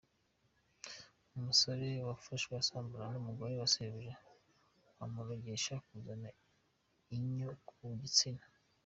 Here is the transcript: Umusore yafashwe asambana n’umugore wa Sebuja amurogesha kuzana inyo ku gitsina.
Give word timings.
Umusore 1.37 1.85
yafashwe 1.99 2.53
asambana 2.61 3.05
n’umugore 3.13 3.53
wa 3.59 3.67
Sebuja 3.73 4.13
amurogesha 5.03 5.73
kuzana 5.85 6.29
inyo 7.15 7.49
ku 7.67 7.75
gitsina. 8.01 8.43